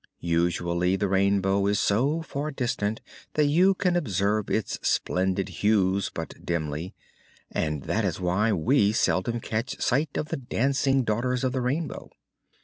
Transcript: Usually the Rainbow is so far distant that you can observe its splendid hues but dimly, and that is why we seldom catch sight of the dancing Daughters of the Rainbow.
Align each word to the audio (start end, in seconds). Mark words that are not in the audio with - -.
Usually 0.19 0.95
the 0.95 1.07
Rainbow 1.07 1.67
is 1.67 1.77
so 1.79 2.23
far 2.23 2.49
distant 2.49 3.01
that 3.35 3.45
you 3.45 3.75
can 3.75 3.95
observe 3.95 4.49
its 4.49 4.79
splendid 4.81 5.47
hues 5.61 6.09
but 6.11 6.43
dimly, 6.43 6.95
and 7.51 7.83
that 7.83 8.03
is 8.03 8.19
why 8.19 8.51
we 8.51 8.93
seldom 8.93 9.39
catch 9.39 9.79
sight 9.79 10.17
of 10.17 10.29
the 10.29 10.37
dancing 10.37 11.03
Daughters 11.03 11.43
of 11.43 11.51
the 11.51 11.61
Rainbow. 11.61 12.09